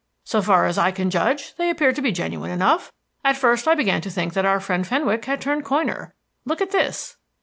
[0.23, 2.91] "So far as I can judge, they appear to be genuine enough.
[3.23, 6.15] At first I began to think that our friend Fenwick had turned coiner.
[6.43, 7.17] Look at this."